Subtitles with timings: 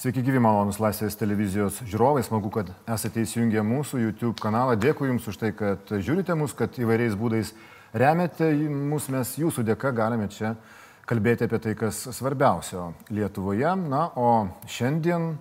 [0.00, 4.72] Sveiki gyvi malonus Laisvės televizijos žiūrovai, smagu, kad esate įsijungę mūsų YouTube kanalą.
[4.80, 7.50] Dėkui Jums už tai, kad žiūrite mus, kad įvairiais būdais
[7.92, 10.54] remiate mus, mes Jūsų dėka galime čia
[11.04, 13.74] kalbėti apie tai, kas svarbiausio Lietuvoje.
[13.92, 15.34] Na, o šiandien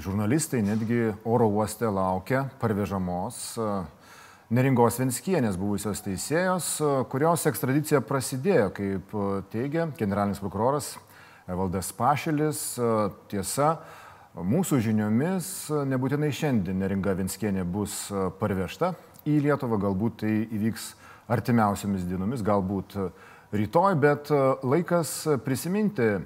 [0.00, 3.66] žurnalistai netgi oro uoste laukia parvežamos e,
[4.48, 9.12] Neringos Venskienės buvusios teisėjos, e, kurios ekstradicija prasidėjo, kaip
[9.52, 10.94] teigia generalinis prokuroras
[11.48, 12.60] Valdas Pašelis.
[13.30, 13.70] Tiesa,
[14.36, 15.50] mūsų žiniomis
[15.88, 18.06] nebūtinai šiandien Neringa Vinskienė bus
[18.40, 18.92] parvežta
[19.28, 20.90] į Lietuvą, galbūt tai įvyks
[21.32, 22.96] artimiausiamis dienomis, galbūt
[23.52, 24.32] rytoj, bet
[24.64, 25.14] laikas
[25.44, 26.16] prisiminti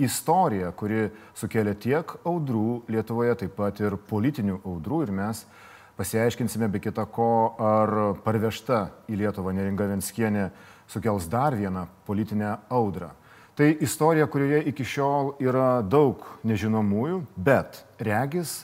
[0.00, 5.44] istoriją, kuri sukėlė tiek audrų Lietuvoje, taip pat ir politinių audrų ir mes
[6.00, 10.48] pasiaiškinsime be kita ko, ar parvežta į Lietuvą Neringa Venskienė
[10.88, 13.12] sukels dar vieną politinę audrą.
[13.60, 18.54] Tai istorija, kurioje iki šiol yra daug nežinomųjų, bet regis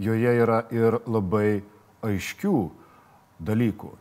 [0.00, 1.58] joje yra ir labai
[2.00, 2.62] aiškių
[3.50, 3.92] dalykų.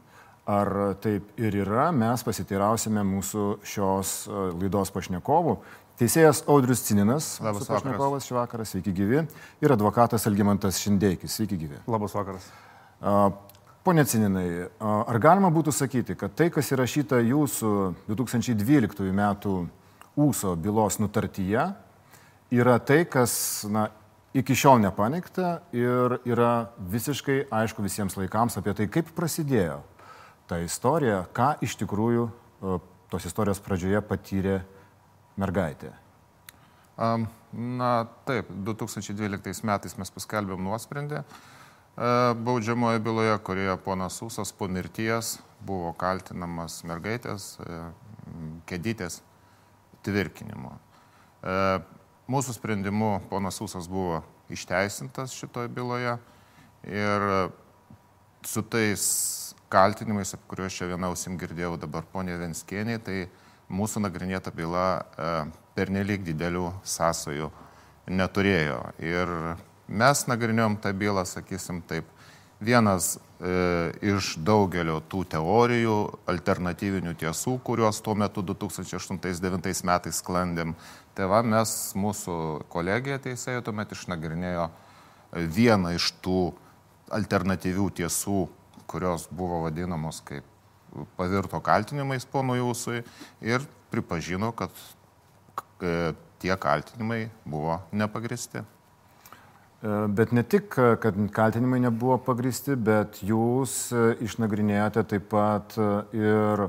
[0.48, 0.72] Ar
[1.04, 5.58] taip ir yra, mes pasiteirausime mūsų šios e, laidos pašnekovų.
[6.00, 9.28] Teisėjas Audrius Cininas, labas pašnekovas šį vakarą, sveiki gyvi,
[9.60, 11.84] ir advokatas Algymantas Šindeikis, sveiki gyvi.
[11.84, 12.52] Labas vakaras.
[13.84, 19.66] Pone Cininai, ar galima būtų sakyti, kad tai, kas įrašyta jūsų 2012 metų
[20.16, 21.66] Ūso bylos nutartyje
[22.56, 23.90] yra tai, kas na,
[24.36, 29.82] iki šiol nepaneigta ir yra visiškai aišku visiems laikams apie tai, kaip prasidėjo
[30.48, 32.30] ta istorija, ką iš tikrųjų
[33.12, 34.60] tos istorijos pradžioje patyrė
[35.40, 35.92] mergaitė.
[36.96, 44.70] Um, na taip, 2012 metais mes paskelbėm nuosprendį uh, baudžiamoje byloje, kurioje ponas Usas po
[44.72, 45.36] mirties
[45.66, 47.90] buvo kaltinamas mergaitės, uh,
[48.70, 49.20] kedytės
[50.06, 50.72] tvirkinimu.
[50.76, 51.58] E,
[52.32, 54.22] mūsų sprendimu ponas Usas buvo
[54.54, 56.18] išteisintas šitoje byloje
[56.86, 57.28] ir
[58.46, 59.04] su tais
[59.70, 63.26] kaltinimais, apie kuriuos čia viena ausim girdėjau dabar ponė Venskienė, tai
[63.74, 65.30] mūsų nagrinėta byla e,
[65.76, 67.50] pernelyg didelių sąsojų
[68.14, 68.82] neturėjo.
[69.02, 69.32] Ir
[69.90, 72.08] mes nagrinėjom tą bylą, sakysim taip,
[72.60, 75.98] vienas e, iš daugelio tų teorijų,
[76.32, 80.76] alternatyvinių tiesų, kuriuos tuo metu 2008-2009 metais sklandėm.
[81.16, 82.38] Tai va, mes, mūsų
[82.72, 84.70] kolegija teisėjų tuomet išnagrinėjo
[85.36, 86.42] vieną iš tų
[87.16, 88.46] alternatyvių tiesų,
[88.90, 90.46] kurios buvo vadinamos kaip
[91.18, 93.02] pavirto kaltinimais pono Jūsui
[93.44, 94.72] ir pripažino, kad
[95.84, 98.64] e, tie kaltinimai buvo nepagristi.
[99.86, 105.78] E, bet ne tik, e, kad kaltinimai nebuvo pagristi, bet jūs e, išnagrinėjote taip pat
[106.16, 106.66] ir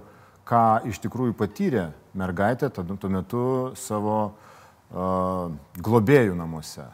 [0.47, 3.47] ką iš tikrųjų patyrė mergaitė tuo metu
[3.77, 5.51] savo uh,
[5.83, 6.85] globėjų namuose.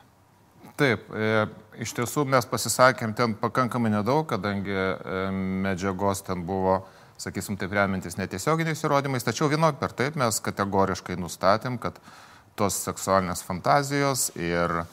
[0.81, 1.45] Taip, e,
[1.85, 4.95] iš tiesų mes pasisakėm ten pakankamai nedaug, kadangi e,
[5.67, 6.81] medžiagos ten buvo,
[7.21, 12.01] sakysim, taip remintis netiesioginiais įrodymais, tačiau vienok per taip mes kategoriškai nustatėm, kad
[12.57, 14.87] tos seksualinės fantazijos ir e,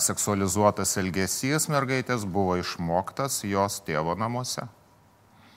[0.00, 4.66] seksualizuotas elgesys mergaitės buvo išmoktas jos tėvo namuose.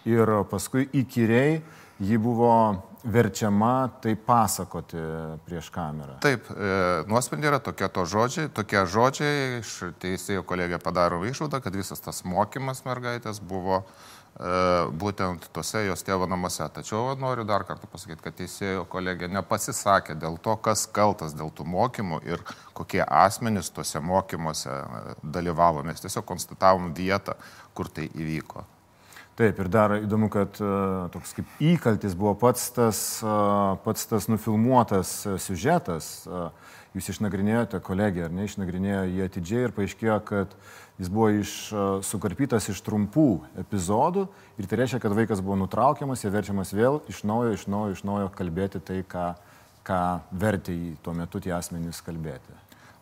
[0.07, 1.61] Ir paskui įkyriai
[1.99, 2.53] ji buvo
[3.07, 4.99] verčiama tai pasakoti
[5.45, 6.17] prieš kamerą.
[6.23, 6.71] Taip, e,
[7.07, 12.23] nuosprendė yra tokie to žodžiai, tokie žodžiai, iš teisėjo kolegija padaro išvadą, kad visas tas
[12.27, 16.67] mokymas mergaitės buvo e, būtent tose jos tėvo namuose.
[16.73, 21.65] Tačiau noriu dar kartą pasakyti, kad teisėjo kolegija nepasisakė dėl to, kas kaltas dėl tų
[21.65, 22.43] mokymų ir
[22.77, 25.81] kokie asmenys tuose mokymuose e, dalyvavo.
[25.87, 27.33] Mes tiesiog konstatavom vietą,
[27.73, 28.65] kur tai įvyko.
[29.37, 34.25] Taip, ir dar įdomu, kad uh, toks kaip įkaltis buvo pats tas, uh, pats tas
[34.31, 36.07] nufilmuotas uh, siužetas.
[36.25, 36.47] Uh,
[36.97, 40.55] jūs išnagrinėjote, kolegė, ar ne, išnagrinėjo jį atidžiai ir paaiškėjo, kad
[40.97, 43.27] jis buvo iš, uh, sukarpytas iš trumpų
[43.61, 44.27] epizodų
[44.57, 48.05] ir tai reiškia, kad vaikas buvo nutraukiamas ir verčiamas vėl iš naujo, iš naujo, iš
[48.07, 49.27] naujo kalbėti tai, ką,
[49.87, 50.01] ką
[50.31, 52.57] vertė jį tuo metu tie asmenys kalbėti.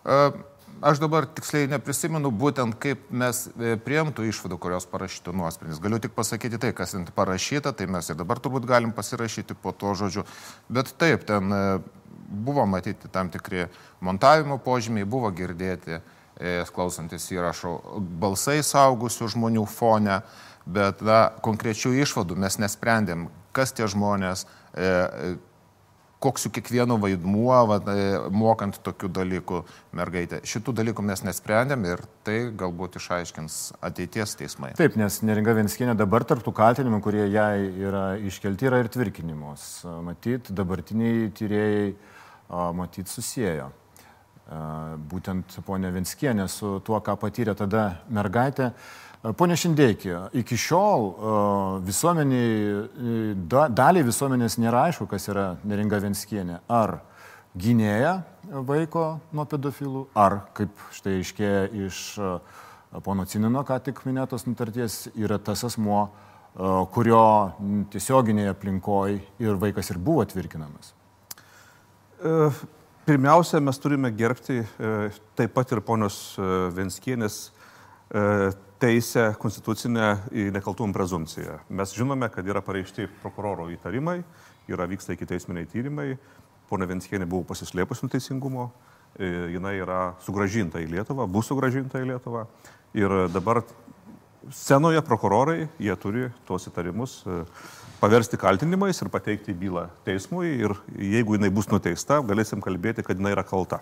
[0.06, 0.44] Uh
[0.82, 5.80] aš dabar tiksliai neprisimenu būtent, kaip mes e, priimtų išvadų, kurios parašytų nuosprendis.
[5.84, 9.72] Galiu tik pasakyti tai, kas ten parašyta, tai mes ir dabar turbūt galim pasirašyti po
[9.72, 10.26] to žodžiu.
[10.70, 11.64] Bet taip, ten e,
[12.26, 13.68] buvo matyti tam tikri
[14.04, 16.15] montavimo požymiai, buvo girdėti, e,
[16.76, 17.78] klausantis įrašo,
[18.20, 20.20] balsai saugusių žmonių fone,
[20.66, 24.44] bet na, konkrečių išvadų mes nesprendėm, kas tie žmonės,
[26.26, 29.62] koks jų kiekvieno vaidmuo, va, e, mokant tokių dalykų
[29.98, 30.42] mergaitė.
[30.48, 34.74] Šitų dalykų mes nesprendėm ir tai galbūt išaiškins ateities teismai.
[34.80, 39.86] Taip, nes neringa Vienskienė dabar tarptų kaltinimų, kurie jai yra iškelti, yra ir tvirkinimos.
[40.06, 41.90] Matyt, dabartiniai tyrėjai,
[42.76, 43.70] matyt, susiję.
[45.10, 48.72] Būtent ponė Vinskienė su tuo, ką patyrė tada mergaitė.
[49.38, 51.08] Pone Šindeikį, iki šiol
[51.82, 52.86] visuomeniai,
[53.74, 56.60] daliai visuomenės nėra aišku, kas yra neringa Vinskienė.
[56.70, 57.00] Ar
[57.58, 58.20] gynėja
[58.68, 62.04] vaiko nuo pedofilų, ar, kaip štai iškėja iš
[63.02, 66.06] pono Cinino, ką tik minėtos nutarties, yra tas asmuo,
[66.94, 67.26] kurio
[67.92, 70.94] tiesioginėje aplinkoje ir vaikas ir buvo tvirkinamas.
[73.06, 77.52] E, pirmiausia, mes turime gerbti e, taip pat ir ponios e, Venskienės
[78.80, 81.60] teisę konstitucinę į nekaltumą prezumciją.
[81.70, 84.20] Mes žinome, kad yra pareišti prokuroro įtarimai,
[84.70, 86.12] yra vyksta iki teisminiai tyrimai,
[86.70, 88.68] ponia Venskienė buvo pasislėpusi nuo teisingumo,
[89.18, 92.46] jinai yra sugražinta į Lietuvą, bus sugražinta į Lietuvą
[92.98, 93.64] ir dabar
[94.54, 97.42] scenoje prokurorai, jie turi tuos įtarimus e,
[98.00, 103.34] paversti kaltinimais ir pateikti bylą teismui ir jeigu jinai bus nuteista, galėsim kalbėti, kad jinai
[103.36, 103.82] yra kalta.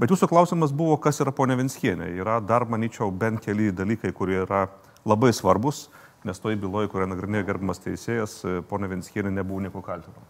[0.00, 2.08] Bet jūsų klausimas buvo, kas yra ponė Vinskienė.
[2.18, 4.64] Yra dar, manyčiau, bent keli dalykai, kurie yra
[5.06, 5.88] labai svarbus,
[6.26, 10.26] nes toj byloje, kurią nagrinėjo gerbimas teisėjas, e, ponė Vinskienė nebuvo nieko kaltinama.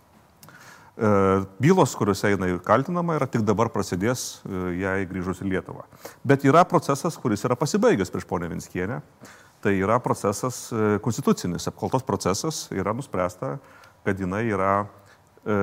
[0.95, 1.13] E,
[1.65, 4.43] bylos, kuriuose jinai kaltinama, yra tik dabar prasidės
[4.77, 5.87] jai grįžus į Lietuvą.
[6.27, 9.01] Bet yra procesas, kuris yra pasibaigęs prieš ponę Vinskienę
[9.65, 13.55] tai yra procesas e, konstitucinis, apkaltos procesas, yra nuspręsta,
[14.05, 15.55] kad jinai yra e,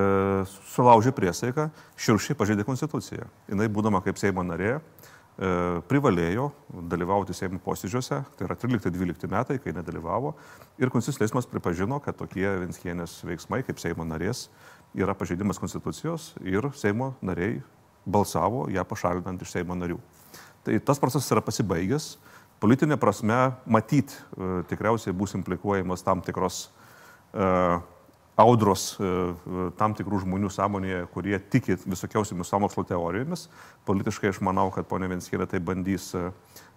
[0.72, 1.68] sulaužė priesaiką,
[2.02, 3.28] širšiai pažeidė konstituciją.
[3.52, 5.52] Jinai, būdama kaip Seimo narė, e,
[5.86, 6.48] privalėjo
[6.90, 10.34] dalyvauti Seimo posėdžiuose, tai yra 13-12 metai, kai nedalyvavo,
[10.82, 14.48] ir Konstitucijos teismas pripažino, kad tokie Vinskienės veiksmai kaip Seimo narės
[14.98, 17.60] yra pažeidimas Konstitucijos ir Seimo nariai
[18.02, 20.02] balsavo ją pašalinant iš Seimo narių.
[20.66, 22.16] Tai tas procesas yra pasibaigęs,
[22.62, 26.68] politinė prasme matyt e, tikriausiai bus implikuojamas tam tikros
[27.34, 27.80] uh,
[28.38, 29.34] audros uh,
[29.78, 33.48] tam tikrų žmonių sąmonėje, kurie tiki visokiausiamis samokslo teorijomis.
[33.88, 36.12] Politiškai aš manau, kad ponė Venskėlė tai bandys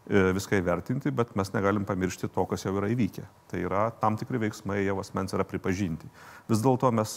[0.06, 3.24] viską įvertinti, bet mes negalim pamiršti to, kas jau yra įvykę.
[3.50, 6.10] Tai yra tam tikri veiksmai jau asmens yra pripažinti.
[6.50, 7.16] Vis dėlto mes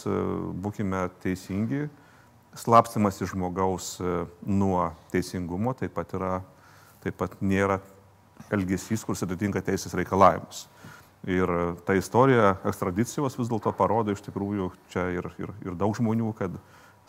[0.63, 1.83] būkime teisingi,
[2.57, 3.91] slapstimas iš žmogaus
[4.41, 6.33] nuo teisingumo taip pat, yra,
[7.05, 7.77] taip pat nėra
[8.53, 10.67] elgesys, kuris atitinka teisės reikalavimus.
[11.27, 11.51] Ir
[11.83, 16.55] ta istorija ekstradicijos vis dėlto parodo iš tikrųjų čia ir, ir, ir daug žmonių, kad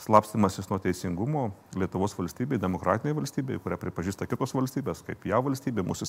[0.00, 6.08] slapstimasis nuo teisingumo Lietuvos valstybei, demokratiniai valstybei, kurią pripažįsta kitos valstybės, kaip ją valstybė, mūsų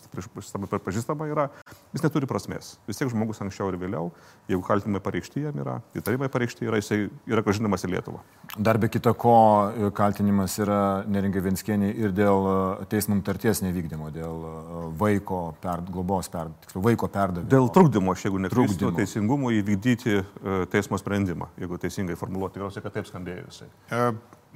[0.71, 1.49] pripažįstama yra,
[1.91, 2.75] jis neturi prasmės.
[2.87, 4.11] Vis tiek žmogus anksčiau ir vėliau,
[4.49, 6.99] jeigu kaltinimai pareikšti jam yra, įtarimai pareikšti yra, jisai
[7.29, 8.21] yra gražinamas į Lietuvą.
[8.57, 9.35] Dar be kita ko,
[9.97, 10.79] kaltinimas yra
[11.11, 12.55] neringai Vinskienė ir dėl e,
[12.91, 14.53] teismo nutarties nevykdymo, dėl e,
[14.99, 17.51] vaiko per, globos, per, tiksliau, vaiko perdavimo.
[17.51, 20.23] Dėl trukdymo, aš jeigu netrukdymo teisingumui įvykdyti e,
[20.71, 23.71] teismo sprendimą, jeigu teisingai formuluoti, tikriausiai, kad taip skambėjo jisai.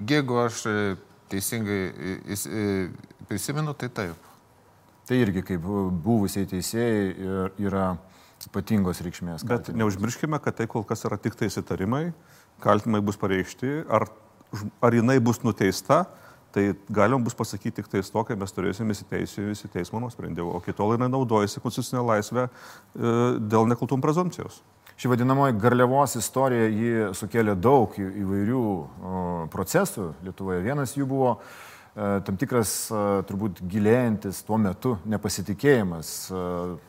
[0.08, 0.64] Jeigu aš
[1.32, 1.82] teisingai
[3.28, 4.25] prisimenu, tai taip.
[5.06, 5.66] Tai irgi kaip
[6.06, 7.94] buvusiai teisėjai yra
[8.46, 9.46] ypatingos reikšmės.
[9.48, 12.10] Bet neužmirškime, kad tai kol kas yra tik tai įsitarimai,
[12.64, 14.08] kaltinimai bus pareikšti, ar,
[14.86, 16.04] ar jinai bus nuteista,
[16.56, 20.96] tai galim bus pasakyti tik tais to, kai mes turėsime įsiteisėjusi teismo nuosprendį, o kitol
[20.96, 22.50] jinai naudojasi konstitucinę laisvę e,
[23.44, 24.62] dėl nekaltum prezumcijos.
[24.96, 28.62] Ši vadinamoji garliavos istorija, ji sukėlė daug įvairių
[29.52, 30.62] procesų Lietuvoje.
[30.64, 31.65] Vienas jų buvo E,
[31.96, 36.40] tam tikras e, turbūt gilėjantis tuo metu nepasitikėjimas e,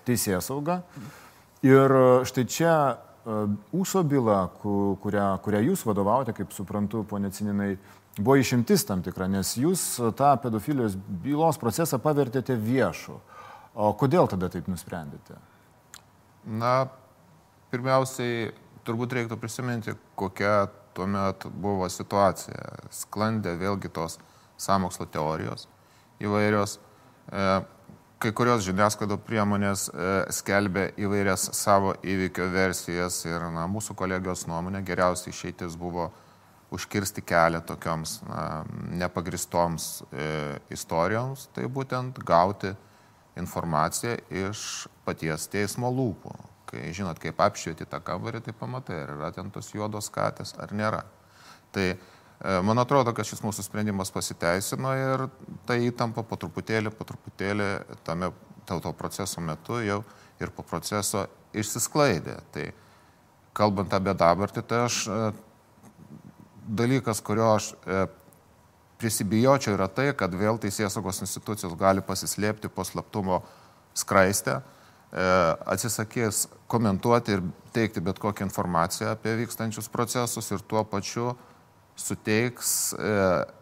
[0.09, 0.81] teisėje sauga.
[1.67, 1.93] Ir
[2.27, 2.73] štai čia
[3.27, 7.73] Ūso byla, kurią, kurią jūs vadovaujate, kaip suprantu, ponė Cininai,
[8.21, 9.83] buvo išimtis tam tikra, nes jūs
[10.15, 10.95] tą pedofilijos
[11.25, 13.17] bylos procesą pavertėte viešu.
[13.75, 15.41] O kodėl tada taip nusprendėte?
[16.47, 16.87] Na,
[17.75, 18.53] pirmiausiai,
[18.87, 22.79] turbūt reiktų prisiminti, kokia tuomet buvo situacija.
[22.95, 25.67] Sklandė vėlgi tos uh, samokslo teorijos
[26.23, 26.79] įvairios.
[27.31, 27.49] E,
[28.23, 34.83] kai kurios žiniasklaido priemonės e, skelbė įvairias savo įvykio versijas ir na, mūsų kolegijos nuomonė
[34.87, 36.11] geriausiai išeitis buvo
[36.75, 38.65] užkirsti kelią tokioms na,
[39.03, 40.27] nepagristoms e,
[40.75, 42.73] istorijoms, tai būtent gauti
[43.37, 44.61] informaciją iš
[45.05, 46.35] paties teismo lūpų.
[46.67, 50.73] Kai žinot, kaip apšvieti tą kambarį, tai pamatai, ar yra ten tos juodos katės, ar
[50.75, 51.05] nėra.
[51.71, 51.93] Tai
[52.41, 55.27] man atrodo, kad šis mūsų sprendimas pasiteisino ir
[55.69, 57.71] ta įtampa po truputėlį, po truputėlį
[58.05, 58.31] tame
[58.69, 60.03] tauto proceso metu jau
[60.43, 61.27] ir po proceso
[61.57, 62.37] išsisklaidė.
[62.53, 62.67] Tai
[63.57, 65.19] kalbant apie dabartį, tai aš e,
[66.69, 68.05] dalykas, kurio aš e,
[69.01, 73.43] prisibijočiau, yra tai, kad vėl teisėsaugos institucijos gali pasislėpti po slaptumo
[73.97, 74.61] skraistę,
[75.17, 81.37] atsisakys komentuoti ir teikti bet kokią informaciją apie vykstančius procesus ir tuo pačiu
[81.97, 83.11] suteiks e,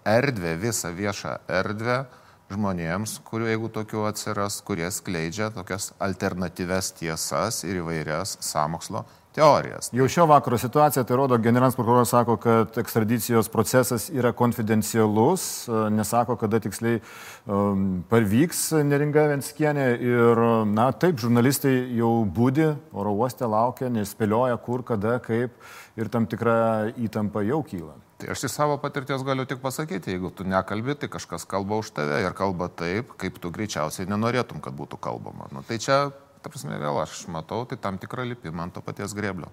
[0.04, 2.04] erdvę, visą viešą erdvę
[2.52, 9.88] žmonėms, kurių jeigu tokių atsiras, kurie skleidžia tokias alternatyves tiesas ir įvairias samokslo teorijas.
[9.92, 16.36] Jau šio vakaro situacija, tai rodo, generalinis prokuroras sako, kad ekstradicijos procesas yra konfidencialus, nesako,
[16.38, 23.90] kada tiksliai um, parvyks neringa Venskienė ir, na taip, žurnalistai jau būdi, oro uoste laukia,
[23.90, 25.58] nespėlioja kur, kada, kaip
[25.98, 28.03] ir tam tikra įtampa jau kyla.
[28.24, 31.90] Tai aš į savo patirties galiu tik pasakyti, jeigu tu nekalbi, tai kažkas kalba už
[31.92, 35.50] tave ir kalba taip, kaip tu greičiausiai nenorėtum, kad būtų kalbama.
[35.52, 35.98] Nu, tai čia,
[36.40, 39.50] ta prasme, vėl aš matau, tai tam tikrą lipimą ant to paties greblio.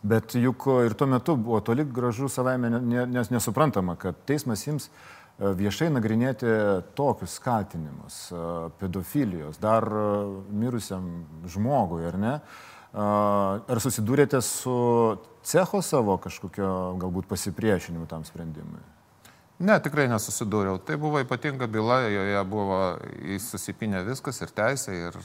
[0.00, 5.52] Bet juk ir tuo metu buvo toli gražu savaime nes nesuprantama, kad teismas jums e,
[5.60, 6.48] viešai nagrinėti
[6.96, 8.46] tokius kaltinimus e,
[8.80, 10.06] pedofilijos, dar e,
[10.56, 11.12] mirusiam
[11.52, 12.34] žmogui, ar ne?
[12.96, 14.74] Ar susidūrėte su
[15.44, 16.68] cecho savo kažkokio
[17.02, 18.80] galbūt pasipriešinimu tam sprendimui?
[19.56, 20.76] Ne, tikrai nesusidūriau.
[20.84, 22.80] Tai buvo ypatinga byla, joje buvo
[23.40, 25.16] susipinę viskas ir teisė, ir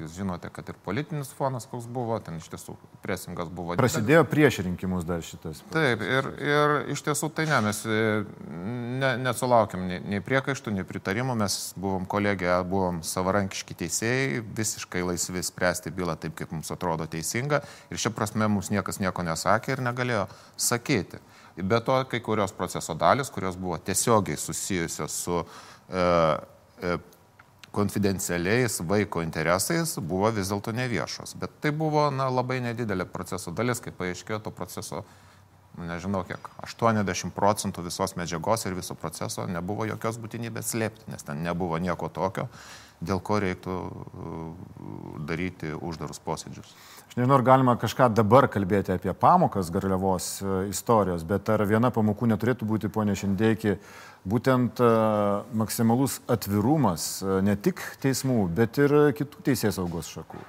[0.00, 2.74] jūs žinote, kad ir politinis fonas koks buvo, ten iš tiesų
[3.04, 3.76] presingas buvo.
[3.78, 5.60] Prasidėjo prieš rinkimus dar šitas.
[5.70, 11.38] Taip, ir, ir iš tiesų tai ne, mes ne, nesulaukėm nei, nei priekaištų, nei pritarimų,
[11.38, 17.62] mes buvom kolegija, buvom savarankiški teisėjai, visiškai laisvi spręsti bylą taip, kaip mums atrodo teisinga
[17.94, 20.26] ir šia prasme mums niekas nieko nesakė ir negalėjo
[20.58, 21.22] sakyti.
[21.56, 26.02] Be to, kai kurios proceso dalis, kurios buvo tiesiogiai susijusios su e,
[26.82, 26.98] e,
[27.72, 31.36] konfidencialiais vaiko interesais, buvo vis dėlto neviešos.
[31.40, 35.02] Bet tai buvo na, labai nedidelė proceso dalis, kaip paaiškėjo to proceso,
[35.76, 41.26] nu, nežinau kiek, 80 procentų visos medžiagos ir viso proceso nebuvo jokios būtinybės slėpti, nes
[41.26, 42.48] ten nebuvo nieko tokio,
[43.04, 46.72] dėl ko reiktų uh, daryti uždarus posėdžius.
[47.10, 51.92] Aš nežinau, ar galima kažką dabar kalbėti apie pamokas Garliavos uh, istorijos, bet ar viena
[51.92, 53.76] pamokų neturėtų būti, ponė Šindėki,
[54.24, 60.40] būtent uh, maksimalus atvirumas ne tik teismų, bet ir kitų teisės saugos šakų.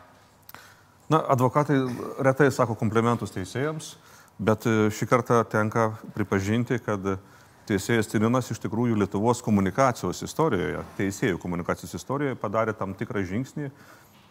[1.12, 1.77] Na, advokatai
[2.24, 3.93] retai sako komplementus teisėjams,
[4.39, 7.03] bet šį kartą tenka pripažinti, kad
[7.67, 13.72] teisėjas Tininas iš tikrųjų Lietuvos komunikacijos istorijoje, teisėjų komunikacijos istorijoje padarė tam tikrą žingsnį,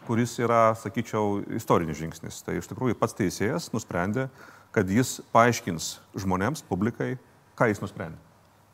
[0.07, 2.41] kuris yra, sakyčiau, istorinis žingsnis.
[2.47, 4.29] Tai iš tikrųjų pats teisėjas nusprendė,
[4.75, 7.17] kad jis paaiškins žmonėms, publikai,
[7.59, 8.21] ką jis nusprendė.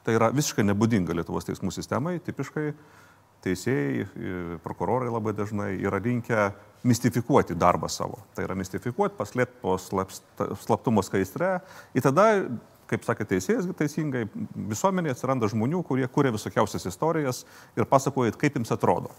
[0.02, 2.72] Tai yra visiškai nebūdinga Lietuvos teismų sistemai, tipiškai
[3.42, 4.06] teisėjai,
[4.62, 6.50] prokurorai labai dažnai yra linkę
[6.82, 8.18] mistifikuoti darbą savo.
[8.34, 11.56] Tai yra mistifikuoti, paslėpti po slaptumo skaistre.
[11.94, 12.26] Ir tada
[12.92, 14.26] kaip sakė teisėjas teisingai,
[14.68, 17.42] visuomenėje atsiranda žmonių, kurie kūrė visokiausias istorijas
[17.78, 19.12] ir pasakoja, kaip jums atrodo.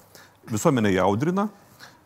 [0.51, 1.47] Visuomenė jaudrina,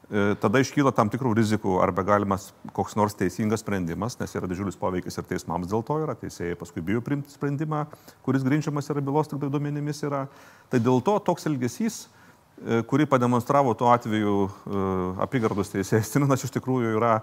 [0.08, 4.80] e, tada iškyla tam tikrų rizikų arba galimas koks nors teisingas sprendimas, nes yra didžiulis
[4.80, 7.84] poveikis ir teismams dėl to yra, teisėjai paskui bijo priimti sprendimą,
[8.24, 10.28] kuris grindžiamas yra bylos tik tai duomenimis yra.
[10.72, 12.27] Tai dėl to toks elgesys, e,
[12.58, 14.80] kurį pademonstravo tuo atveju e,
[15.22, 17.20] apygardos teisėjas Tininas, iš tikrųjų yra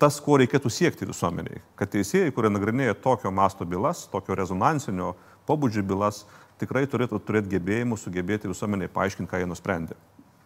[0.00, 1.60] tas, ko reikėtų siekti visuomeniai.
[1.76, 5.14] Kad teisėjai, kurie nagrinėja tokio masto bylas, tokio rezonansinio
[5.48, 6.22] pobūdžio bylas,
[6.62, 9.98] tikrai turėtų turėti gebėjimų sugebėti visuomeniai paaiškinti, ką jie nusprendė.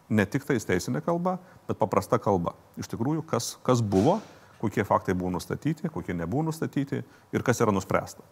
[0.09, 1.37] Ne tik tais teisinė kalba,
[1.69, 2.55] bet paprasta kalba.
[2.81, 4.19] Iš tikrųjų, kas, kas buvo,
[4.61, 8.25] kokie faktai buvo nustatyti, kokie nebuvo nustatyti ir kas yra nuspręsta.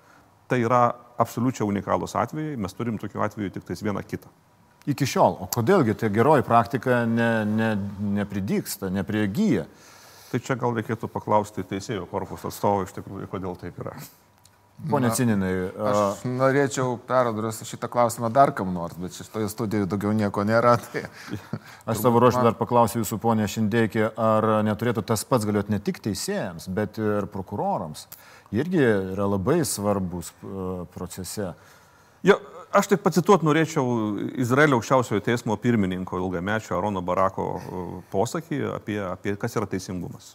[0.48, 0.82] Tai yra
[1.22, 4.32] absoliučiai unikalūs atvejai, mes turim tokių atvejų tik tais vieną kitą.
[4.90, 7.70] Iki šiol, o kodėlgi ta geroji praktika ne, ne,
[8.18, 9.68] nepridyksta, nepriegyja?
[10.32, 13.94] Tai čia gal reikėtų paklausti teisėjų korpuso atstovų iš tikrųjų, kodėl taip yra.
[14.90, 15.52] Pone Cininai.
[15.78, 20.74] Aš norėčiau perduoti šitą klausimą dar kam nors, bet šitoje studijoje daugiau nieko nėra.
[20.88, 21.04] Tai...
[21.86, 26.00] Aš savo ruoštų dar paklausiu jūsų, ponė Šindėkį, ar neturėtų tas pats galioti ne tik
[26.02, 28.08] teisėjams, bet ir prokurorams.
[28.52, 30.32] Irgi yra labai svarbus
[30.96, 31.52] procese.
[32.26, 32.40] Jo,
[32.72, 33.84] Aš taip pacituoti norėčiau
[34.40, 37.44] Izraelio aukščiausiojo teismo pirmininko ilgamečio Arono Barako
[38.08, 40.30] posakį apie, apie kas yra teisingumas.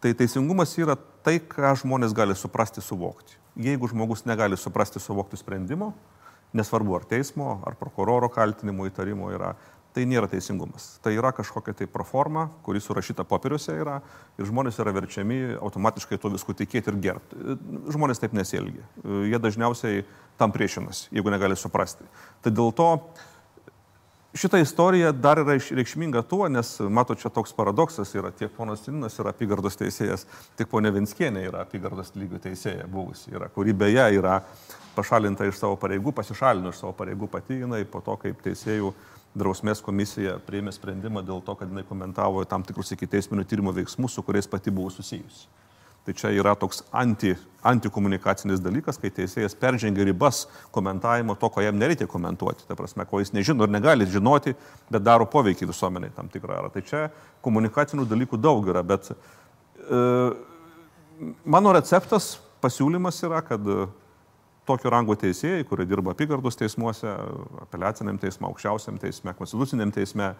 [0.00, 3.36] Tai teisingumas yra tai, ką žmonės gali suprasti, suvokti.
[3.60, 5.90] Jeigu žmogus negali suprasti, suvokti sprendimo,
[6.56, 9.52] nesvarbu ar teismo, ar prokuroro kaltinimo įtarimo yra,
[9.94, 10.98] tai nėra teisingumas.
[11.04, 13.98] Tai yra kažkokia tai proforma, kuri surašyta popieriuose yra
[14.38, 17.58] ir žmonės yra verčiami automatiškai to visko tikėti ir gerbti.
[17.90, 18.86] Žmonės taip nesielgia.
[19.26, 20.04] Jie dažniausiai
[20.40, 22.06] tam priešinasi, jeigu negali suprasti.
[22.44, 22.90] Tai dėl to
[24.34, 29.18] šita istorija dar yra reikšminga tuo, nes, mato, čia toks paradoksas yra, tiek ponas Tininas
[29.18, 30.26] yra apygardos teisėjas,
[30.58, 34.40] tiek ponė Vinskienė yra apygardos lygių teisėja buvusi, yra, kuri beje yra
[34.96, 38.92] pašalinta iš savo pareigų, pasišalino iš savo pareigų pati jinai po to, kaip teisėjų
[39.38, 44.16] drausmės komisija priėmė sprendimą dėl to, kad jinai komentavo tam tikrus iki teisminio tyrimo veiksmus,
[44.16, 45.46] su kuriais pati buvo susijusi.
[46.00, 47.34] Tai čia yra toks anti,
[47.66, 52.64] antikomunikacinis dalykas, kai teisėjas peržengia ribas komentavimo to, ko jam nereikia komentuoti.
[52.66, 54.54] Ta prasme, ko jis nežino ir negali žinoti,
[54.90, 56.62] bet daro poveikį visuomeniai tam tikrą.
[56.72, 57.02] Tai čia
[57.44, 60.00] komunikacinių dalykų daug yra, bet e,
[61.44, 63.68] mano receptas, pasiūlymas yra, kad
[64.70, 67.10] tokio rango teisėjai, kurie dirba apygardos teismuose,
[67.66, 70.32] apeliaciniam teisme, aukščiausiam teisme, konstituciniam teisme,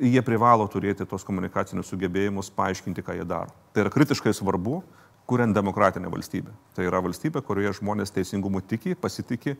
[0.00, 3.52] jie privalo turėti tos komunikacinius sugebėjimus, paaiškinti, ką jie daro.
[3.74, 4.80] Tai yra kritiškai svarbu,
[5.28, 6.54] kuriant demokratinę valstybę.
[6.76, 9.58] Tai yra valstybė, kurioje žmonės teisingumu tiki, pasitikė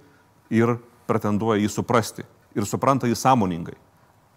[0.56, 2.24] ir pretenduoja jį suprasti.
[2.56, 3.76] Ir supranta jį sąmoningai.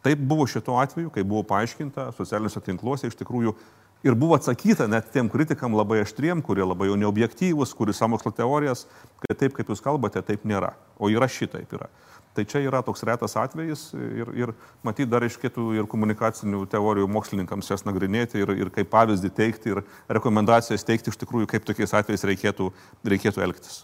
[0.03, 3.53] Taip buvo šituo atveju, kai buvo paaiškinta socialiniuose tinkluose, iš tikrųjų
[4.01, 8.87] Ir buvo atsakyta net tiem kritikam labai aštriem, kurie labai jau neobjektyvus, kuris samokslo teorijas,
[9.21, 10.71] kad taip, kaip jūs kalbate, taip nėra.
[10.97, 11.89] O yra šitaip yra.
[12.33, 14.53] Tai čia yra toks retas atvejis ir, ir
[14.87, 19.83] matyt, dar iškėtų ir komunikacinių teorijų mokslininkams jas nagrinėti ir, ir kaip pavyzdį teikti ir
[20.09, 22.71] rekomendacijas teikti iš tikrųjų, kaip tokiais atvejais reikėtų,
[23.05, 23.81] reikėtų elgtis.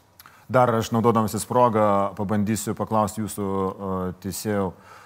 [0.49, 3.49] Dar aš naudodamasis progą pabandysiu paklausti jūsų
[4.23, 4.71] teisėjų.
[4.71, 4.96] Uh,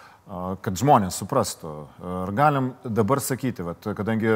[0.62, 1.74] kad žmonės suprastų.
[2.22, 4.32] Ar galim dabar sakyti, vat, kadangi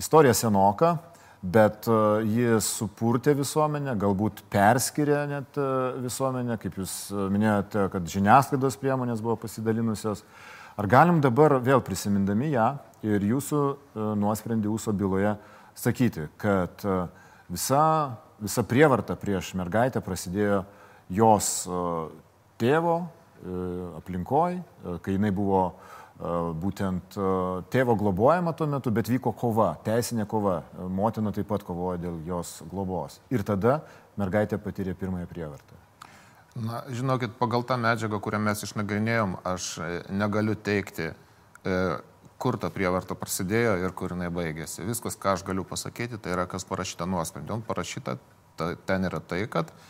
[0.00, 0.96] istorija senoka,
[1.42, 1.86] bet
[2.26, 5.58] ji supurtė visuomenę, galbūt perskiria net
[6.02, 10.24] visuomenę, kaip jūs minėjote, kad žiniasklaidos priemonės buvo pasidalinusios.
[10.78, 12.72] Ar galim dabar vėl prisimindami ją
[13.06, 13.62] ir jūsų
[14.18, 15.36] nuosprendį jūsų byloje
[15.78, 16.82] sakyti, kad
[17.50, 17.84] visa,
[18.42, 20.64] visa prievarta prieš mergaitę prasidėjo
[21.14, 21.52] jos
[22.58, 22.98] tėvo
[23.98, 25.72] aplinkoj, e, kai jinai buvo e,
[26.62, 27.18] būtent
[27.72, 30.60] tėvo globojama tuo metu, bet vyko kova, teisinė kova.
[30.90, 33.20] Motina taip pat kovojo dėl jos globos.
[33.30, 33.80] Ir tada
[34.18, 35.78] mergaitė patyrė pirmąją prievartą.
[36.58, 39.76] Na, žinokit, pagal tą medžiagą, kurią mes išnagrinėjom, aš
[40.10, 41.12] negaliu teikti,
[42.42, 44.82] kur ta prievarta prasidėjo ir kur jinai baigėsi.
[44.88, 47.60] Viskas, ką aš galiu pasakyti, tai yra, kas parašyta nuosprendį.
[47.68, 48.16] Parašyta
[48.58, 49.86] ta, ten yra tai, kad uh,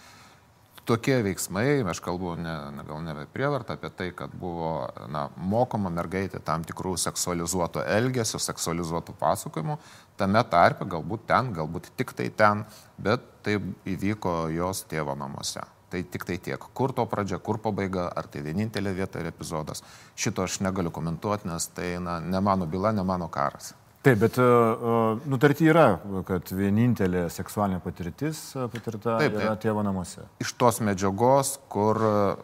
[0.88, 2.54] tokie veiksmai, aš kalbu ne,
[2.88, 9.14] gal ne prievartą, apie tai, kad buvo na, mokoma mergaitė tam tikrų seksualizuoto elgesio, seksualizuotų
[9.20, 9.78] pasakojimų,
[10.20, 12.64] tame tarpe galbūt ten, galbūt tik tai ten,
[12.98, 15.64] bet tai įvyko jos tėvo namuose.
[15.88, 16.64] Tai tik tai tiek.
[16.76, 19.80] Kur to pradžia, kur pabaiga, ar tai vienintelė vieta ir epizodas.
[20.20, 23.72] Šito aš negaliu komentuoti, nes tai na, ne mano byla, ne mano karas.
[23.98, 30.22] Taip, bet uh, nutarti yra, kad vienintelė seksualinė patirtis patirta Taip, yra tai tėvo namuose.
[30.44, 31.98] Iš tos medžiagos, kur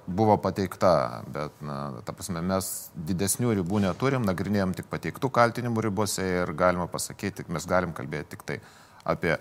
[0.07, 2.71] buvo pateikta, bet, na, ta prasme, mes
[3.11, 8.43] didesnių ribų neturim, nagrinėjom tik pateiktų kaltinimų ribose ir galima pasakyti, mes galim kalbėti tik
[8.51, 8.59] tai
[9.07, 9.37] apie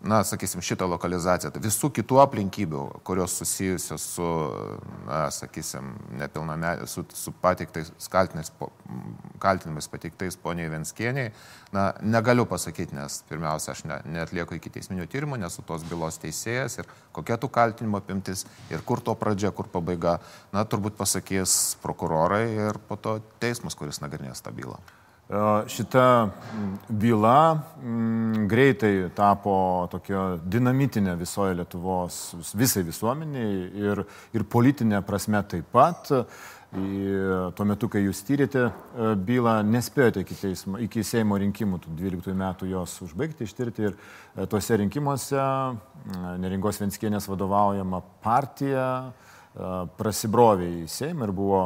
[0.00, 4.26] na, sakysim, šitą lokalizaciją, tai visų kitų aplinkybių, kurios susijusios su,
[5.06, 7.92] na, sakysim, nepilname, su, su pateiktais
[9.42, 11.32] kaltinimais pateiktais poniai Venskieniai,
[11.74, 16.80] na, negaliu pasakyti, nes pirmiausia, aš ne, neatlieku iki teisminio tyrimo, nesu tos bylos teisėjas
[16.82, 20.18] ir kokia tų kaltinimo apimtis ir kur to pradžia, kur pabaiga,
[20.52, 24.78] na, turbūt pasakys prokurorai ir po to teismas, kuris nagrinės tą bylą.
[25.66, 26.30] Šita
[26.88, 35.66] byla m, greitai tapo tokia dinamitinė visoje Lietuvos, visai visuomeniai ir, ir politinė prasme taip
[35.74, 36.12] pat.
[36.76, 38.68] Į, tuo metu, kai jūs tyrėte
[39.26, 43.98] bylą, nespėjote iki, teismo, iki Seimo rinkimų, 12 metų jos užbaigti, ištirti ir
[44.50, 45.42] tuose rinkimuose
[46.42, 48.88] Neringos Venskienės vadovaujama partija
[49.98, 51.62] prasibrovė į Seimą ir buvo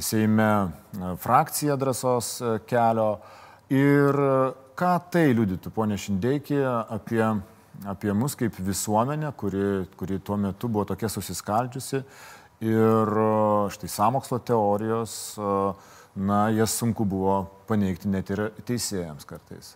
[0.00, 0.72] Seime
[1.20, 3.16] frakcija drąsos kelio.
[3.72, 4.16] Ir
[4.76, 6.60] ką tai liudytų, ponė Šindeikė,
[6.92, 7.22] apie,
[7.88, 12.02] apie mus kaip visuomenę, kuri, kuri tuo metu buvo tokia susiskaldžiusi
[12.62, 13.12] ir
[13.74, 15.14] štai samokslo teorijos,
[16.14, 19.74] na, jas sunku buvo paneigti net ir teisėjams kartais.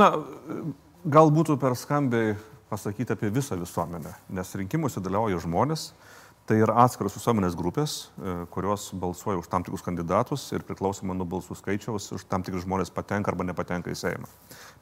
[0.00, 0.10] Na,
[1.04, 2.34] gal būtų per skambiai
[2.72, 5.92] pasakyti apie visą visuomenę, nes rinkimuose dalyvauja žmonės,
[6.44, 11.24] Tai yra atskiros visuomenės grupės, e, kurios balsuoja už tam tikrus kandidatus ir priklausomai nuo
[11.24, 14.28] balsų skaičiaus už tam tikrus žmonės patenka arba nepatenka į Seimą.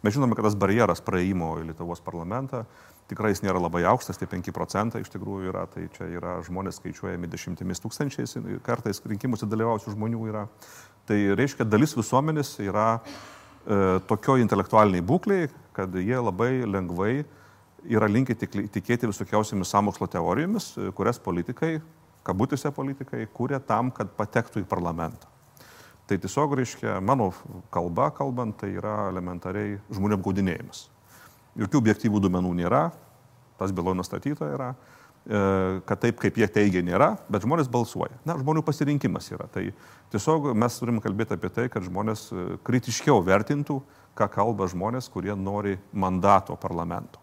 [0.03, 2.65] Mes žinome, kad tas barjeras praėjimo į Lietuvos parlamentą
[3.13, 6.81] tikrai jis nėra labai aukštas, tai 5 procentai iš tikrųjų yra, tai čia yra žmonės
[6.81, 8.35] skaičiuojami dešimtimis tūkstančiais,
[8.67, 10.47] kartais rinkimuose dalyvausių žmonių yra.
[11.07, 17.15] Tai reiškia, dalis visuomenės yra e, tokio intelektualiniai būkliai, kad jie labai lengvai
[17.89, 21.77] yra linkę tikėti visokiausiamis samokslo teorijomis, e, kurias politikai,
[22.27, 25.31] kabutėse politikai, kūrė tam, kad patektų į parlamentą.
[26.07, 27.31] Tai tiesiog, reiškia, mano
[27.73, 30.89] kalba kalbant, tai yra elementariai žmonių apgaudinėjimas.
[31.59, 32.83] Jokių objektyvų duomenų nėra,
[33.61, 34.75] tas byloje nustatyta yra.
[35.87, 38.17] kad taip, kaip jie teigia, nėra, bet žmonės balsuoja.
[38.27, 39.47] Na, žmonių pasirinkimas yra.
[39.47, 39.69] Tai
[40.11, 43.77] tiesiog mes turim kalbėti apie tai, kad žmonės e, kritiškiau vertintų,
[44.19, 47.22] ką kalba žmonės, kurie nori mandato parlamento.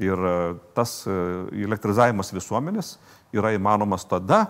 [0.00, 0.34] Ir e,
[0.76, 2.94] tas elektrizavimas visuomenės
[3.36, 4.46] yra įmanomas tada,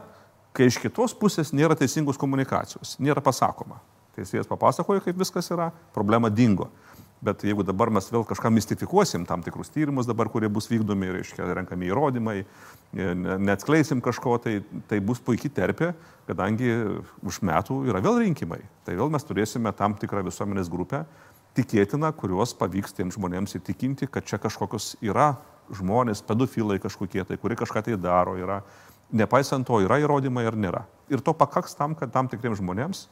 [0.56, 3.80] kai iš kitos pusės nėra teisingos komunikacijos, nėra pasakoma.
[4.16, 6.68] Teisėjas papasakoja, kaip viskas yra, problema dingo.
[7.20, 11.50] Bet jeigu dabar mes vėl kažką mistifikuosim, tam tikrus tyrimus dabar, kurie bus vykdomi, reiškia,
[11.58, 13.08] renkami įrodymai, e,
[13.44, 14.54] neatskleisim kažko, tai,
[14.88, 15.90] tai bus puikiai terpė,
[16.30, 16.72] kadangi
[17.26, 18.62] už metų yra vėl rinkimai.
[18.86, 21.04] Tai vėl mes turėsime tam tikrą visuomenės grupę,
[21.58, 25.34] tikėtina, kuriuos pavyks tiems žmonėms įtikinti, kad čia kažkokios yra
[25.74, 28.60] žmonės, pedofilai kažkokie tai, kurie kažką tai daro, yra,
[29.14, 30.84] nepaisant to, yra įrodymai ar nėra.
[31.10, 33.06] Ir to pakaks tam, kad tam tikriems žmonėms,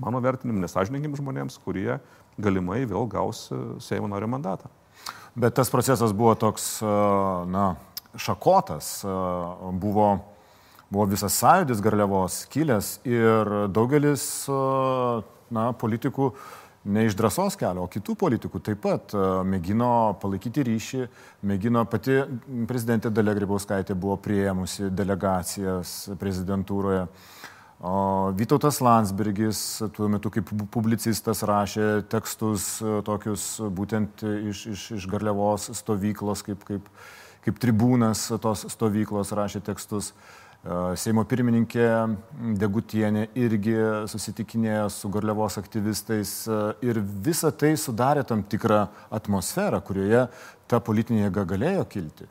[0.00, 1.98] mano vertinimu, nesažininkiams žmonėms, kurie
[2.40, 4.70] galimai vėl gaus e, Seimo nario mandatą.
[5.38, 6.92] Bet tas procesas buvo toks, e,
[7.50, 7.74] na,
[8.16, 9.16] šakotas, e,
[9.82, 10.08] buvo,
[10.90, 14.24] buvo visas sąjūdis garliavos kilęs ir daugelis,
[15.50, 16.32] na, politikų
[16.84, 19.12] ne iš drąsos kelio, o kitų politikų taip pat
[19.46, 21.02] mėgino palaikyti ryšį,
[21.50, 22.22] mėgino pati
[22.68, 27.06] prezidentė Dalia Grybauskaitė buvo prieimusi delegacijas prezidentūroje.
[27.80, 35.06] O Vytautas Landsbergis tuo metu kaip publicistas rašė tekstus e, tokius būtent iš, iš, iš
[35.08, 36.90] Garliavos stovyklos, kaip, kaip,
[37.46, 40.12] kaip tribūnas tos stovyklos rašė tekstus.
[40.12, 40.39] E,
[41.00, 41.84] Seimo pirmininkė
[42.60, 43.72] Degutienė irgi
[44.12, 50.26] susitikinėjo su Garliavos aktyvistais e, ir visa tai sudarė tam tikrą atmosferą, kurioje
[50.68, 52.28] ta politinė jėga galėjo kilti.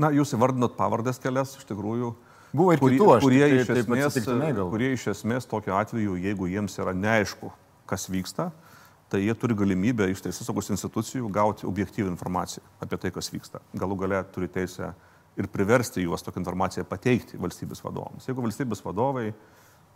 [0.00, 2.14] Na, jūs įvardinot pavardės kelias, iš tikrųjų
[2.56, 6.14] Buvo ir kurie, kitų, aš kurie, taip, iš taip esmės, kurie iš esmės tokiu atveju,
[6.24, 7.50] jeigu jiems yra neaišku,
[7.90, 8.46] kas vyksta,
[9.12, 13.60] tai jie turi galimybę iš teisės saugos institucijų gauti objektyvų informaciją apie tai, kas vyksta.
[13.76, 14.94] Galų gale turi teisę
[15.36, 18.26] ir priversti juos tokią informaciją pateikti valstybės vadovams.
[18.28, 19.30] Jeigu valstybės vadovai,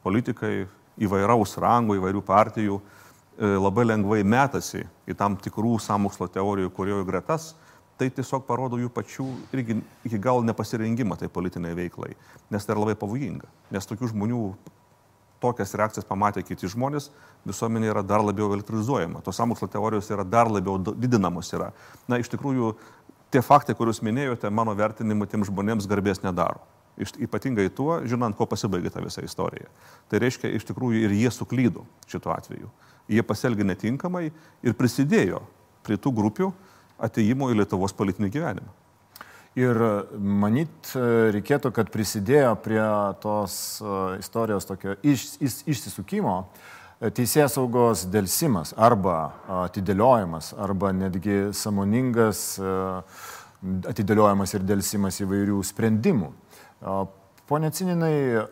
[0.04, 0.66] politikai
[1.00, 7.54] įvairaus rango, įvairių partijų e, labai lengvai metasi į tam tikrų samokslo teorijų kuriojų gretas,
[8.00, 12.14] tai tiesiog parodo jų pačių irgi iki gal nepasirengimą tai politiniai veiklai,
[12.52, 14.44] nes tai yra labai pavojinga, nes tokių žmonių
[15.40, 17.08] tokias reakcijas pamatę kiti žmonės,
[17.48, 21.70] visuomenė yra dar labiau elektrizuojama, tos samokslo teorijos yra dar labiau didinamos yra.
[22.08, 22.74] Na, iš tikrųjų,
[23.30, 26.62] tie faktai, kuriuos minėjote, mano vertinimu, tiem žmonėms garbės nedaro.
[27.00, 29.70] Iš, ypatingai tuo, žinant, ko pasibaigė ta visa istorija.
[30.10, 32.68] Tai reiškia, iš tikrųjų ir jie suklydo šituo atveju.
[33.10, 35.40] Jie pasielgė netinkamai ir prisidėjo
[35.86, 36.50] prie tų grupių,
[37.00, 38.74] ateimo į Lietuvos politinį gyvenimą.
[39.58, 39.80] Ir
[40.14, 40.92] manyt
[41.34, 42.82] reikėtų, kad prisidėjo prie
[43.22, 46.68] tos e, istorijos tokio iš, iš, išsisukimo e,
[47.00, 49.32] teisės saugos dėlsimas arba
[49.64, 52.74] atidėliojimas, arba netgi samoningas e,
[53.92, 56.32] atidėliojimas ir dėlsimas įvairių sprendimų.
[57.50, 58.44] Pone Cininai,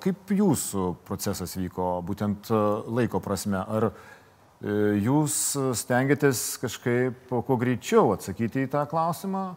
[0.00, 2.48] kaip jūsų procesas vyko būtent
[2.88, 3.60] laiko prasme?
[3.60, 3.90] Ar
[4.64, 4.72] E,
[5.04, 5.34] jūs
[5.76, 9.50] stengiatės kažkaip kuo greičiau atsakyti į tą klausimą,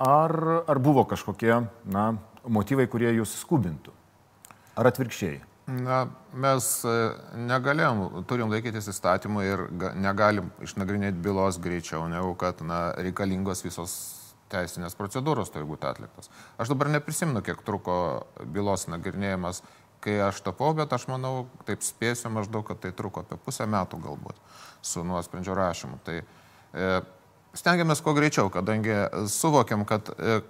[0.00, 2.06] ar, ar buvo kažkokie na,
[2.48, 3.92] motyvai, kurie jūs skubintų?
[4.80, 5.42] Ar atvirkščiai?
[5.66, 6.94] Na, mes e,
[7.38, 9.60] negalėjom, turim laikytis įstatymų ir
[9.94, 13.94] negalim išnagrinėti bylos greičiau, negu kad na, reikalingos visos
[14.52, 16.32] teisinės procedūros turi būti atliktos.
[16.60, 17.94] Aš dabar neprisimenu, kiek truko
[18.42, 19.62] bylos nagrinėjimas
[20.02, 24.00] kai aš tapau, bet aš manau, taip spėsiu maždaug, kad tai truko apie pusę metų
[24.02, 24.38] galbūt
[24.82, 26.00] su nuosprendžio rašymu.
[26.02, 26.88] Tai e,
[27.54, 28.96] stengiamės kuo greičiau, kadangi
[29.30, 30.40] suvokiam, kad e,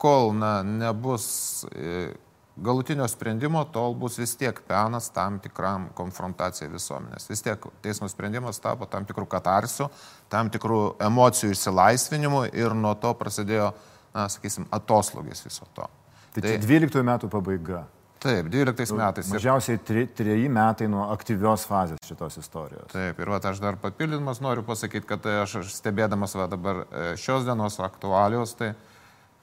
[0.00, 1.26] kol na, nebus
[1.74, 2.12] e,
[2.60, 7.28] galutinio sprendimo, tol bus vis tiek penas tam tikram konfrontacijai visuomenės.
[7.30, 9.88] Vis tiek teismo sprendimas tapo tam tikrų katarsių,
[10.32, 13.70] tam tikrų emocijų išsilaisvinimu ir nuo to prasidėjo,
[14.14, 15.88] na, sakysim, atoslūgis viso to.
[16.34, 17.86] Tai, tai 12 metų pabaiga.
[18.20, 19.30] Taip, 12 metais.
[19.32, 22.90] Mažiausiai tri, treji metai nuo aktyvios fazės šitos istorijos.
[22.92, 27.46] Taip, ir va, aš dar papildymas noriu pasakyti, kad aš stebėdamas va, dabar e, šios
[27.48, 28.74] dienos aktualijos, tai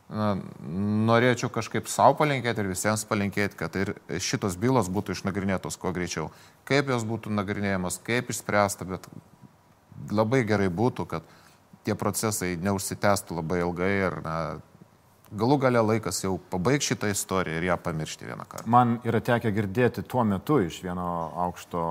[0.10, 0.28] na,
[1.08, 3.94] norėčiau kažkaip savo palinkėti ir visiems palinkėti, kad ir
[4.24, 6.30] šitos bylos būtų išnagrinėtos kuo greičiau.
[6.68, 9.10] Kaip jos būtų nagrinėjamas, kaip išspręsta, bet
[10.12, 11.28] labai gerai būtų, kad
[11.88, 14.38] tie procesai neužsitęstų labai ilgai ir na,
[15.32, 18.68] galų gale laikas jau pabaigti šitą istoriją ir ją pamiršti vieną kartą.
[18.72, 21.08] Man yra tekę girdėti tuo metu iš vieno
[21.48, 21.82] aukšto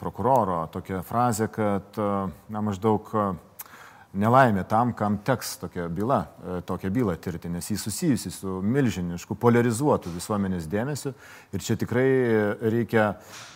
[0.00, 1.98] prokuroro tokią frazę, kad
[2.50, 3.10] na, maždaug
[4.16, 9.36] nelaimė tam, kam teks tokia byla, e, tokią bylą tirti, nes jis susijusi su milžinišku,
[9.38, 11.14] polarizuotu visuomenės dėmesiu
[11.52, 12.08] ir čia tikrai
[12.74, 13.12] reikia,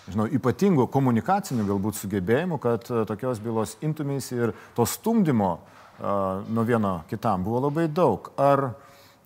[0.09, 6.65] žinau, ypatingų komunikacinių galbūt sugebėjimų, kad e, tokios bylos imtumės ir to stumdymo uh, nuo
[6.67, 8.33] vieno kitam buvo labai daug.
[8.39, 8.73] Ar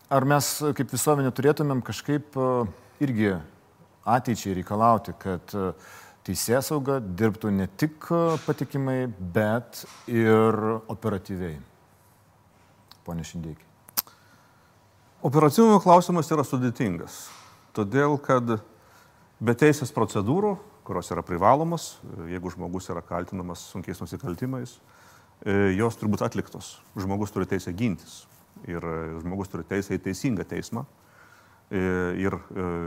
[0.08, 2.50] ar mes kaip visuomenė turėtumėm kažkaip e,
[3.04, 3.32] irgi
[4.08, 5.72] ateičiai reikalauti, kad e,
[6.28, 8.10] teisės sauga dirbtų ne tik
[8.44, 10.58] patikimai, bet ir
[10.92, 11.56] operatyviai?
[13.06, 13.64] Pone Šindėkiai.
[15.24, 17.14] Operatyvumo klausimas yra sudėtingas,
[17.74, 18.58] todėl kad
[19.40, 20.52] be teisės procedūrų,
[20.84, 21.94] kurios yra privalomos,
[22.28, 24.76] jeigu žmogus yra kaltinamas sunkiais nusikaltimais,
[25.42, 26.76] e, jos turi būti atliktos.
[26.94, 28.20] Žmogus turi teisę gintis
[28.68, 30.84] ir e, žmogus turi teisę į teisingą teismą.
[31.68, 31.80] E,
[32.16, 32.32] ir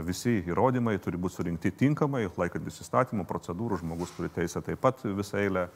[0.02, 5.38] visi įrodymai turi būti surinkti tinkamai, laikantis įstatymų procedūrų, žmogus turi teisę taip pat visą
[5.38, 5.68] eilę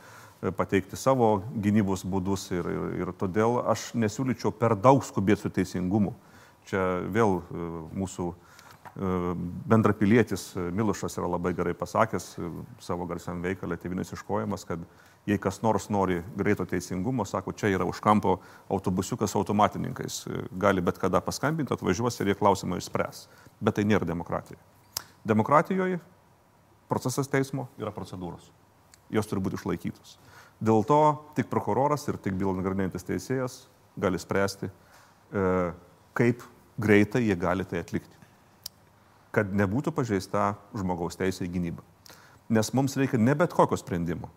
[0.58, 6.16] pateikti savo gynybos būdus ir, ir, ir todėl aš nesiūlyčiau per daug skubėti su teisingumu.
[6.66, 6.82] Čia
[7.14, 7.38] vėl
[7.94, 8.32] mūsų
[9.70, 12.30] bendrapilietis Milušas yra labai gerai pasakęs
[12.82, 14.82] savo garsiam veikalė Tėvinės iškojimas, kad
[15.26, 18.36] jei kas nors nori greito teisingumo, sako, čia yra už kampo
[18.70, 23.26] autobusiukas automatininkais, gali bet kada paskambinti, atvažiuos ir jie klausimą išspręs.
[23.60, 24.58] Bet tai nėra demokratija.
[25.26, 25.98] Demokratijoje
[26.88, 28.52] procesas teismo yra procedūros.
[29.10, 30.18] Jos turi būti išlaikytos.
[30.62, 31.00] Dėl to
[31.36, 33.64] tik prokuroras ir tik bylą nagrinėjantis teisėjas
[33.98, 35.72] gali spręsti, e,
[36.16, 36.44] kaip
[36.78, 38.16] greitai jie gali tai atlikti
[39.36, 41.84] kad nebūtų pažeista žmogaus teisė į gynybą.
[42.56, 44.30] Nes mums reikia ne bet kokio sprendimo,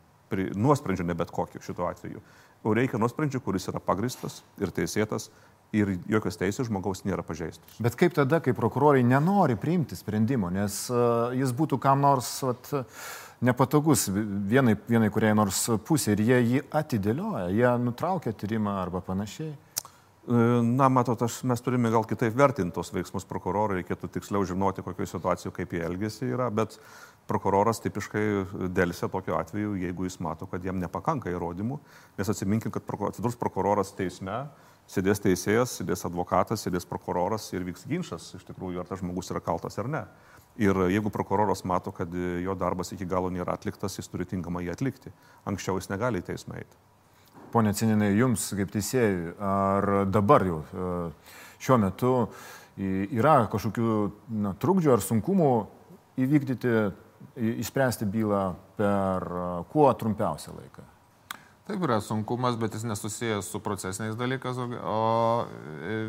[0.55, 2.21] nuosprendžio ne bet kokio šituo atveju,
[2.63, 5.29] o reikia nuosprendžio, kuris yra pagristas ir teisėtas
[5.75, 7.77] ir jokios teisės žmogaus nėra pažeistos.
[7.81, 12.71] Bet kaip tada, kai prokurorai nenori priimti sprendimo, nes uh, jis būtų kam nors vat,
[13.45, 19.53] nepatogus vienai, vienai kuriai nors pusė ir jie jį atidėlioja, jie nutraukia tyrimą arba panašiai.
[20.29, 25.09] Na, matot, aš, mes turime gal kitaip vertinti tos veiksmus prokurorų, reikėtų tiksliau žinoti, kokioje
[25.15, 26.75] situacijoje, kaip jie elgesi yra, bet
[27.29, 28.23] prokuroras tipiškai
[28.73, 31.77] dėlse tokiu atveju, jeigu jis mato, kad jam nepakanka įrodymų,
[32.17, 34.41] nes atsiminkim, kad atsidurs prokuroras teisme,
[34.89, 39.41] sėdės teisėjas, sėdės advokatas, sėdės prokuroras ir vyks ginčas, iš tikrųjų, ar tas žmogus yra
[39.45, 40.03] kaltas ar ne.
[40.59, 44.73] Ir jeigu prokuroras mato, kad jo darbas iki galo nėra atliktas, jis turi tinkamai jį
[44.73, 45.13] atlikti.
[45.47, 46.79] Anksčiau jis negali į teismą eiti.
[47.53, 50.89] Pone Cininai, jums kaip teisėjai, ar dabar jau e,
[51.63, 52.11] šiuo metu
[52.79, 53.93] yra kažkokių
[54.43, 55.53] na, trukdžių ar sunkumų
[56.23, 56.73] įvykdyti,
[57.35, 58.45] išspręsti bylą
[58.79, 60.85] per e, kuo trumpiausią laiką?
[61.69, 65.45] Taip yra sunkumas, bet jis nesusijęs su procesiniais dalykais, o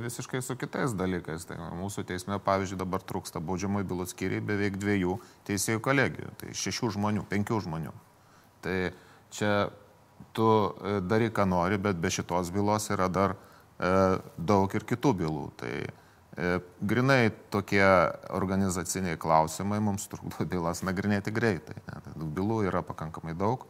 [0.07, 1.44] visiškai su kitais dalykais.
[1.44, 5.18] Tai mūsų teisme, pavyzdžiui, dabar trūksta baudžiamųjų bylų skyriai beveik dviejų
[5.51, 7.92] teisėjų kolegijų, tai šešių žmonių, penkių žmonių.
[8.64, 8.79] Tai
[9.37, 9.53] čia
[10.33, 13.92] tu e, darai, ką nori, bet be šitos bylos yra dar e,
[14.38, 15.46] daug ir kitų bylų.
[15.61, 15.92] Tai e,
[16.81, 17.85] grinai tokie
[18.31, 21.77] organizaciniai klausimai mums trukdo bylas nagrinėti greitai.
[21.88, 22.03] Ne?
[22.05, 23.66] Tai bylų yra pakankamai daug,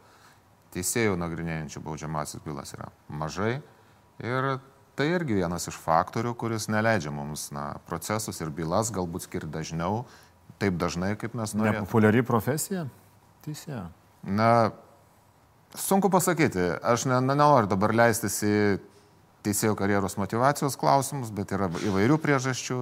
[0.75, 3.59] teisėjų nagrinėjančių baudžiamasis bylas yra mažai.
[4.21, 4.51] Ir
[4.95, 10.05] tai irgi vienas iš faktorių, kuris neleidžia mums na, procesus ir bylas galbūt skirti dažniau,
[10.61, 11.83] taip dažnai, kaip mes norime.
[11.87, 12.85] Populiari profesija?
[13.41, 13.87] Teisėja.
[14.21, 14.51] Na,
[15.75, 16.59] Sunku pasakyti.
[16.83, 18.55] Aš ne, ne, nenoriu dabar leistis į
[19.45, 22.77] teisėjo karjeros motivacijos klausimus, bet yra įvairių priežasčių.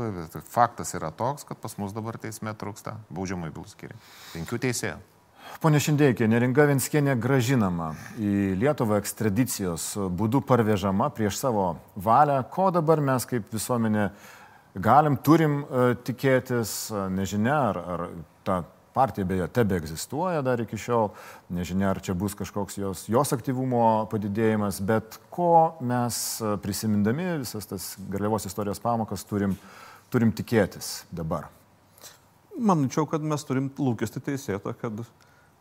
[0.49, 3.99] Faktas yra toks, kad pas mus dabar teisme trūksta baudžiamai bylų skiriai.
[4.33, 4.99] Penkių teisėjų.
[5.59, 7.89] Pone Šindėkė, neringa Venskienė gražinama
[8.21, 12.37] į Lietuvą ekstradicijos būdu parvežama prieš savo valią.
[12.53, 14.05] Ko dabar mes kaip visuomenė
[14.79, 18.05] galim, turim uh, tikėtis, uh, nežinia, ar, ar
[18.47, 18.61] ta
[18.93, 21.11] Partija beje tebe egzistuoja dar iki šiol,
[21.53, 27.91] nežinia ar čia bus kažkoks jos, jos aktyvumo padidėjimas, bet ko mes prisimindami visas tas
[28.09, 29.53] garliavos istorijos pamokas turim,
[30.09, 31.51] turim tikėtis dabar?
[32.59, 35.05] Manyčiau, kad mes turim lūkesti teisėtą, kad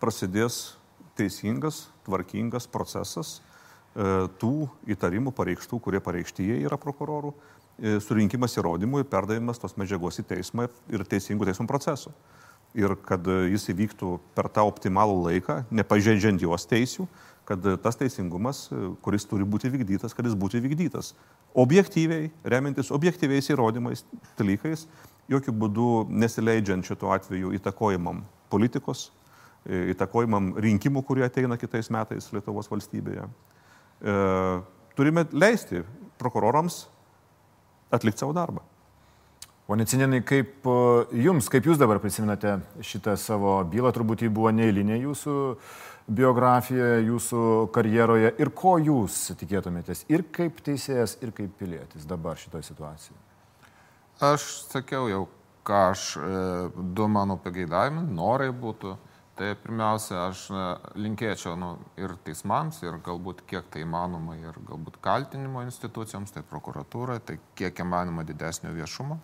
[0.01, 0.79] prasidės
[1.19, 9.05] teisingas, tvarkingas procesas e, tų įtarimų pareikštų, kurie pareikšti jie yra prokurorų, e, surinkimas įrodymų
[9.05, 12.15] ir perdavimas tos medžiagos į teismą ir teisingų teismų procesų
[12.77, 17.09] ir kad jis įvyktų per tą optimalų laiką, nepažeidžiant jos teisių,
[17.49, 18.67] kad tas teisingumas,
[19.05, 21.15] kuris turi būti vykdytas, kad jis būtų vykdytas.
[21.57, 24.05] Objektyviai, remiantis objektyviais įrodymais,
[24.37, 24.85] dalykais,
[25.33, 28.21] jokių būdų nesileidžiant šituo atveju įtakojimam
[28.53, 29.09] politikos,
[29.69, 33.27] įtakojimam rinkimų, kurie ateina kitais metais Lietuvos valstybėje.
[34.01, 34.15] E,
[34.97, 35.83] turime leisti
[36.21, 36.87] prokurorams
[37.93, 38.63] atlikti savo darbą.
[39.69, 40.65] Pone Cininai, kaip
[41.13, 45.35] jums, kaip jūs dabar prisiminate šitą savo bylą, turbūt jį buvo neįlinė jūsų
[46.09, 47.43] biografijoje, jūsų
[47.77, 53.21] karjeroje ir ko jūs tikėtumėtės ir kaip teisėjas, ir kaip pilietis dabar šitoje situacijoje?
[54.31, 55.23] Aš sakiau jau,
[55.69, 56.43] ką aš, e,
[56.97, 58.97] du mano pageidavimai, norai būtų.
[59.39, 60.49] Tai pirmiausia, aš
[60.99, 67.21] linkėčiau nu, ir teismams, ir galbūt kiek tai įmanoma, ir galbūt kaltinimo institucijoms, tai prokuratūrai,
[67.21, 69.21] tai kiek įmanoma didesnio viešumo,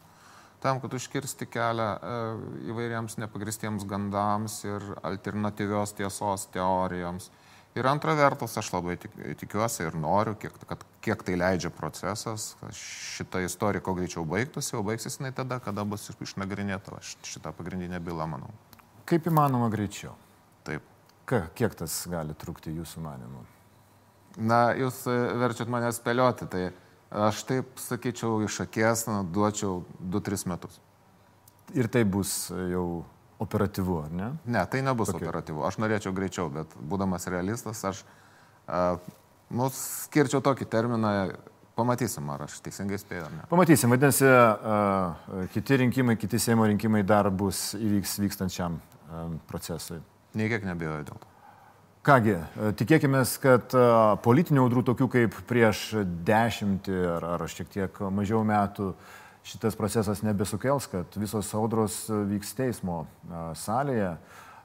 [0.64, 2.20] tam, kad užkirsti kelią e,
[2.72, 7.28] įvairiems nepagristiems gandams ir alternatyvios tiesos teorijoms.
[7.74, 12.52] Ir antra vertus, aš labai tik, tikiuosi ir noriu, kiek, kad, kiek tai leidžia procesas,
[12.78, 18.28] šita istorija kuo greičiau baigtųsi, o baigsis jinai tada, kada bus išnagrinėta šita pagrindinė byla,
[18.30, 18.54] manau.
[19.10, 20.14] Kaip įmanoma greičiau?
[20.64, 20.86] Taip.
[21.28, 23.42] Ka, kiek tas gali trukti jūsų manimu?
[24.38, 26.64] Na, jūs e, verčiat mane spėlioti, tai
[27.14, 30.80] aš taip sakyčiau iš akies, na, duočiau 2-3 metus.
[31.74, 33.04] Ir tai bus jau
[33.42, 34.28] operatyvu, ar ne?
[34.44, 35.22] Ne, tai nebus okay.
[35.22, 35.64] operatyvu.
[35.66, 38.04] Aš norėčiau greičiau, bet būdamas realistas, aš,
[38.68, 39.00] uh,
[39.50, 41.16] nu, skirčiau tokį terminą
[41.74, 43.44] Pamatysim, ar aš teisingai spėjau, ne.
[43.50, 49.98] Pamatysim, vadinasi, uh, kiti rinkimai, kiti Seimo rinkimai dar bus įvyks vykstančiam uh, procesui.
[50.38, 51.33] Nei kiek nebijoju dėl to.
[52.04, 52.34] Kągi,
[52.76, 53.72] tikėkime, kad
[54.20, 55.86] politinių audrų tokių kaip prieš
[56.28, 58.90] dešimtį ar, ar šiek tiek mažiau metų
[59.48, 63.06] šitas procesas nebesukels, kad visos audros vyks teismo
[63.56, 64.10] salėje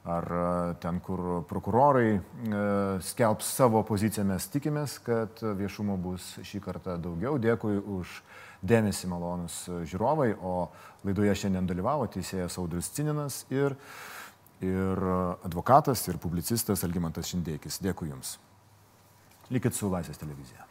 [0.03, 2.19] ar e, ten, kur prokurorai e,
[3.07, 7.39] skelbs savo poziciją, mes tikimės, kad viešumo bus šį kartą daugiau.
[7.39, 8.19] Dėkui už
[8.67, 10.69] dėmesį malonus žiūrovai, o
[11.07, 13.79] laidoje šiandien dalyvavo teisėjas Audris Cininas ir,
[14.65, 15.03] ir
[15.45, 17.81] advokatas ir publicistas Algymantas Šindėkis.
[17.83, 18.37] Dėkui Jums.
[19.49, 20.68] Likit su Laisvės televizija.